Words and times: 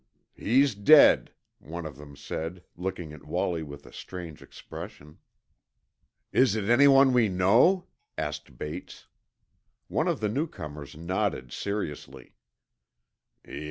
"He's 0.33 0.73
dead," 0.73 1.31
one 1.59 1.85
of 1.85 1.95
them 1.95 2.15
said, 2.15 2.63
looking 2.75 3.13
at 3.13 3.23
Wallie 3.23 3.61
with 3.61 3.85
a 3.85 3.93
strange 3.93 4.41
expression. 4.41 5.19
"Is 6.31 6.55
it 6.55 6.67
anyone 6.69 7.13
we 7.13 7.29
know?" 7.29 7.85
asked 8.17 8.57
Bates. 8.57 9.05
One 9.89 10.07
of 10.07 10.19
the 10.19 10.27
newcomers 10.29 10.95
nodded 10.97 11.51
seriously. 11.53 12.33